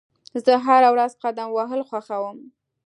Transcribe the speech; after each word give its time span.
زه 0.45 0.53
هره 0.65 0.89
ورځ 0.95 1.11
قدم 1.23 1.47
وهل 1.51 1.81
خوښوم. 1.89 2.37